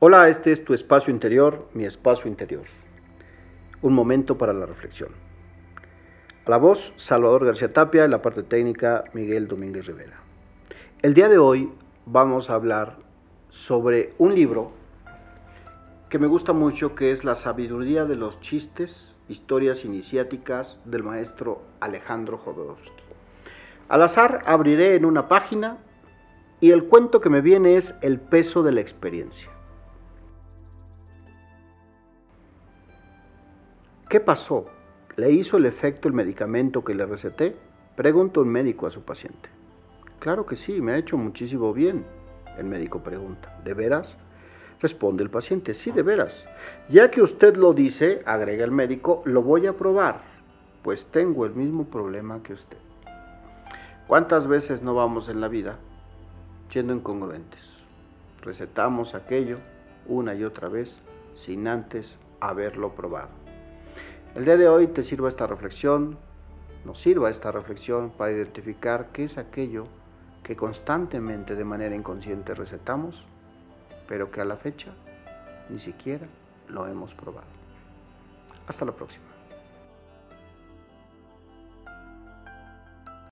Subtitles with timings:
[0.00, 2.62] Hola, este es tu espacio interior, mi espacio interior.
[3.82, 5.08] Un momento para la reflexión.
[6.46, 10.20] A la voz, Salvador García Tapia, en la parte técnica, Miguel Domínguez Rivera.
[11.02, 11.72] El día de hoy
[12.06, 12.98] vamos a hablar
[13.50, 14.70] sobre un libro
[16.08, 21.62] que me gusta mucho, que es La sabiduría de los chistes, historias iniciáticas del maestro
[21.80, 23.02] Alejandro Jodorowsky.
[23.88, 25.78] Al azar abriré en una página
[26.60, 29.57] y el cuento que me viene es El peso de la experiencia.
[34.08, 34.64] ¿Qué pasó?
[35.16, 37.54] ¿Le hizo el efecto el medicamento que le receté?
[37.94, 39.50] Pregunta un médico a su paciente.
[40.18, 42.06] Claro que sí, me ha hecho muchísimo bien.
[42.56, 43.60] El médico pregunta.
[43.64, 44.16] ¿De veras?
[44.80, 45.74] Responde el paciente.
[45.74, 46.48] Sí, de veras.
[46.88, 50.22] Ya que usted lo dice, agrega el médico, lo voy a probar,
[50.82, 52.78] pues tengo el mismo problema que usted.
[54.06, 55.76] ¿Cuántas veces no vamos en la vida
[56.70, 57.60] siendo incongruentes?
[58.40, 59.58] Recetamos aquello
[60.06, 60.98] una y otra vez
[61.36, 63.47] sin antes haberlo probado.
[64.38, 66.16] El día de hoy te sirva esta reflexión,
[66.84, 69.88] nos sirva esta reflexión para identificar qué es aquello
[70.44, 73.24] que constantemente de manera inconsciente recetamos,
[74.06, 74.92] pero que a la fecha
[75.68, 76.28] ni siquiera
[76.68, 77.48] lo hemos probado.
[78.68, 79.24] Hasta la próxima.